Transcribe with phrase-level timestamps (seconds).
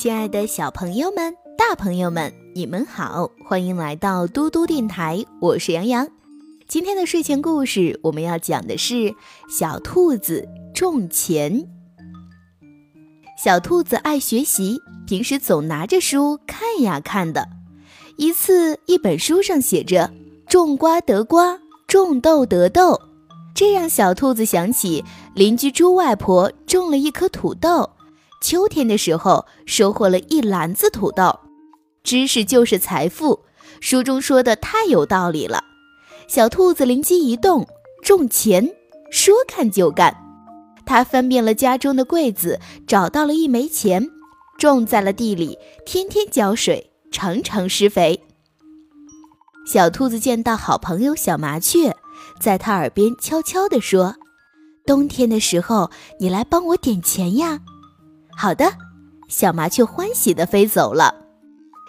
[0.00, 6.08] 亲爱的小朋友们、大朋友们，你们好，欢迎来到嘟嘟电台，我是杨洋。
[6.66, 9.14] 今天的睡前故事，我们要讲的是
[9.50, 11.68] 小兔子种钱。
[13.36, 17.46] 小兔子爱学习，平时总拿着书看呀看的。
[18.16, 20.10] 一次，一本书上写着
[20.48, 22.98] “种瓜得瓜，种豆得豆”，
[23.54, 25.04] 这让小兔子想起
[25.34, 27.90] 邻居猪外婆种了一颗土豆。
[28.40, 31.40] 秋天的时候，收获了一篮子土豆。
[32.02, 33.40] 知识就是财富，
[33.80, 35.62] 书中说的太有道理了。
[36.26, 37.66] 小兔子灵机一动，
[38.02, 38.74] 种钱，
[39.10, 40.16] 说干就干。
[40.86, 44.08] 它翻遍了家中的柜子，找到了一枚钱，
[44.58, 48.22] 种在了地里，天天浇水，常常施肥。
[49.66, 51.94] 小兔子见到好朋友小麻雀，
[52.40, 54.16] 在它耳边悄悄地说
[54.86, 57.60] ：“冬天的时候，你来帮我点钱呀。”
[58.42, 58.72] 好的，
[59.28, 61.14] 小麻雀欢喜地飞走了。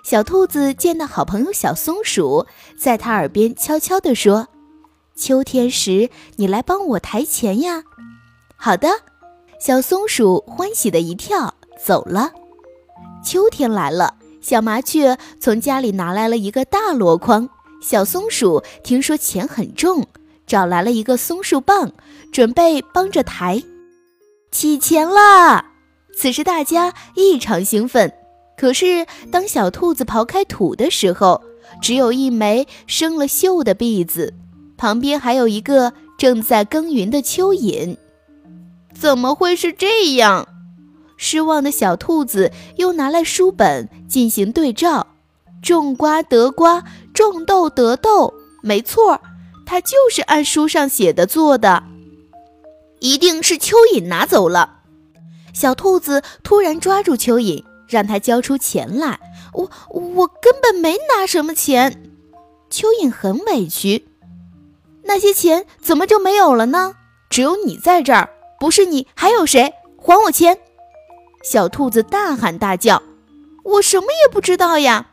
[0.04, 2.46] 小兔子见到好朋友小松鼠，
[2.78, 4.50] 在它耳边悄悄地说
[5.16, 7.84] ：“秋天时，你来帮我抬钱呀。”
[8.60, 8.90] 好的，
[9.62, 12.34] 小松鼠欢喜的一跳走了。
[13.24, 17.50] 秋天来了，小麻雀从家里拿来了一个大箩筐。
[17.82, 20.06] 小松鼠听说钱很重，
[20.46, 21.94] 找来了一个松树棒，
[22.34, 23.64] 准备帮着抬。
[24.52, 25.71] 起钱啦！
[26.16, 28.14] 此时大家异常兴奋，
[28.58, 31.42] 可是当小兔子刨开土的时候，
[31.82, 34.34] 只有一枚生了锈的篦子，
[34.78, 37.98] 旁边还有一个正在耕耘的蚯蚓。
[38.94, 40.48] 怎么会是这样？
[41.18, 45.08] 失望的小兔子又拿来书本进行对照：
[45.62, 48.34] 种瓜得瓜，种豆得豆。
[48.62, 49.22] 没错，
[49.66, 51.84] 它就是按书上写的做的。
[53.00, 54.81] 一定是蚯蚓拿走了。
[55.54, 59.20] 小兔子突然抓住蚯蚓，让它交出钱来。
[59.54, 62.04] 我我根本没拿什么钱。
[62.70, 64.08] 蚯蚓很委屈。
[65.04, 66.96] 那些钱怎么就没有了呢？
[67.30, 69.74] 只有你在这儿，不是你还有谁？
[69.98, 70.58] 还我钱！
[71.44, 73.02] 小兔子大喊大叫。
[73.64, 75.08] 我什么也不知道呀。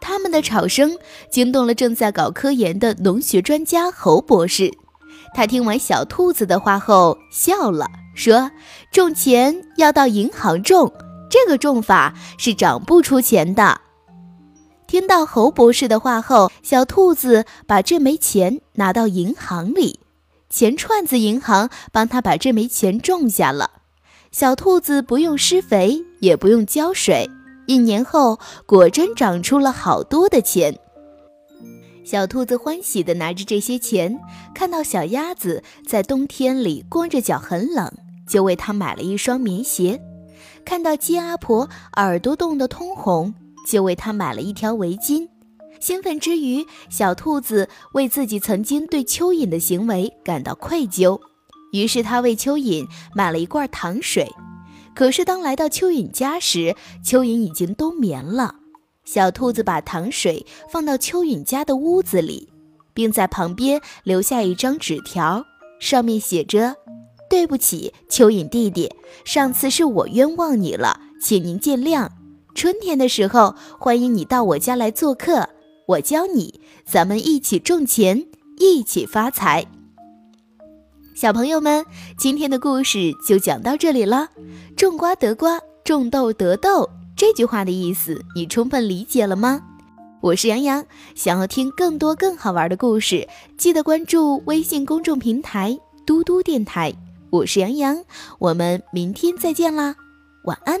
[0.00, 0.98] 他们的吵声
[1.30, 4.72] 惊动了正在搞科研的农学专家侯博士。
[5.34, 7.86] 他听完小兔子的话后笑了。
[8.14, 8.50] 说
[8.90, 10.92] 种钱要到银行种，
[11.30, 13.80] 这个种法是长不出钱的。
[14.86, 20.00] 听到侯博士的话后，小兔子把这枚钱拿到银行里，
[20.50, 23.70] 钱串子银行帮他把这枚钱种下了。
[24.30, 27.30] 小兔子不用施肥，也不用浇水，
[27.66, 30.78] 一年后果真长出了好多的钱。
[32.04, 34.18] 小兔子欢喜地拿着这些钱，
[34.54, 37.92] 看到小鸭子在冬天里光着脚很冷，
[38.26, 39.98] 就为它买了一双棉鞋；
[40.64, 43.32] 看到鸡阿婆耳朵冻得通红，
[43.68, 45.28] 就为它买了一条围巾。
[45.78, 51.20] 兴奋之余，小兔子为自己曾经对蚯蚓的行为感到愧疚，
[51.72, 54.28] 于是它为蚯蚓买了一罐糖水。
[54.94, 58.56] 可是当来到蚯蚓家时，蚯蚓已经冬眠了。
[59.04, 62.48] 小兔子把糖水放到蚯蚓家的屋子里，
[62.94, 65.44] 并在旁边留下一张纸条，
[65.80, 66.76] 上面写着
[67.28, 68.90] ：“对不起，蚯蚓弟弟，
[69.24, 72.08] 上次是我冤枉你了，请您见谅。
[72.54, 75.48] 春天的时候，欢迎你到我家来做客，
[75.86, 78.26] 我教你，咱们一起种钱，
[78.58, 79.66] 一起发财。”
[81.16, 81.84] 小朋友们，
[82.16, 84.28] 今天的故事就讲到这里了。
[84.76, 86.88] 种瓜得瓜，种豆得豆。
[87.22, 89.62] 这句话的意思你充分理解了吗？
[90.20, 90.84] 我是杨洋，
[91.14, 96.92] 想要听更多更好玩的故事，记得关注微信公众平台“嘟嘟电台”。
[97.30, 98.04] 我是杨洋，
[98.40, 99.94] 我们明天再见啦，
[100.46, 100.80] 晚安。